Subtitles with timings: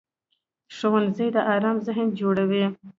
[0.75, 2.63] ښوونځی د ارام ذهن جوړوي